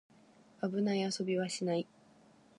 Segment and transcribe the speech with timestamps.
[0.63, 1.87] 危ない遊びはしない